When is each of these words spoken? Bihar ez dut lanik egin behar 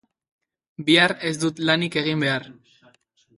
Bihar 0.87 1.13
ez 1.31 1.33
dut 1.43 1.61
lanik 1.71 1.99
egin 2.03 2.25
behar 2.25 2.49